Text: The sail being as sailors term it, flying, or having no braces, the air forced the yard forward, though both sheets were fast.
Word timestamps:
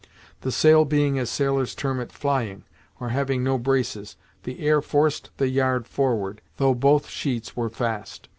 The 0.39 0.51
sail 0.51 0.83
being 0.83 1.19
as 1.19 1.29
sailors 1.29 1.75
term 1.75 1.99
it, 1.99 2.11
flying, 2.11 2.63
or 2.99 3.09
having 3.09 3.43
no 3.43 3.59
braces, 3.59 4.15
the 4.45 4.61
air 4.65 4.81
forced 4.81 5.29
the 5.37 5.47
yard 5.49 5.85
forward, 5.85 6.41
though 6.57 6.73
both 6.73 7.07
sheets 7.07 7.55
were 7.55 7.69
fast. 7.69 8.27